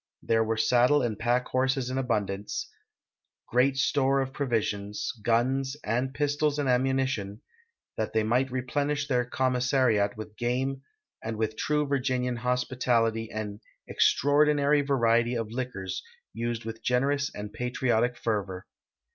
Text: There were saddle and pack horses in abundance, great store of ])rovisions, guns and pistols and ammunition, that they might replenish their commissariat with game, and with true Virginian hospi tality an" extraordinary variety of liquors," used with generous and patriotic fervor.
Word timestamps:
There 0.23 0.43
were 0.43 0.57
saddle 0.57 1.03
and 1.03 1.19
pack 1.19 1.49
horses 1.49 1.91
in 1.91 1.99
abundance, 1.99 2.67
great 3.49 3.77
store 3.77 4.19
of 4.19 4.33
])rovisions, 4.33 5.09
guns 5.21 5.77
and 5.83 6.11
pistols 6.11 6.57
and 6.57 6.67
ammunition, 6.67 7.43
that 7.97 8.11
they 8.11 8.23
might 8.23 8.49
replenish 8.49 9.07
their 9.07 9.23
commissariat 9.29 10.17
with 10.17 10.37
game, 10.37 10.81
and 11.23 11.37
with 11.37 11.55
true 11.55 11.85
Virginian 11.85 12.37
hospi 12.37 12.77
tality 12.79 13.27
an" 13.31 13.59
extraordinary 13.91 14.81
variety 14.81 15.35
of 15.35 15.51
liquors," 15.51 16.01
used 16.33 16.65
with 16.65 16.81
generous 16.81 17.29
and 17.35 17.53
patriotic 17.53 18.17
fervor. 18.17 18.65